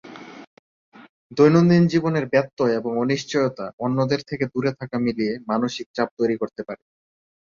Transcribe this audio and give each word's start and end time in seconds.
দৈনন্দিন 1.37 1.83
জীবনের 1.87 2.25
ব্যত্যয় 2.27 2.73
এবং 2.75 2.91
অনিশ্চয়তা 2.97 3.65
অন্যদের 3.79 4.21
থেকে 4.23 4.45
দূরে 4.45 4.71
থাকা 4.79 4.97
মিলিয়ে 4.99 5.33
মানসিক 5.47 5.87
চাপ 5.95 6.09
তৈরি 6.19 6.35
করতে 6.37 6.61
পারে। 6.63 6.81